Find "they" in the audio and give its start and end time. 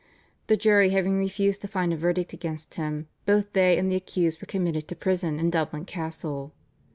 3.53-3.77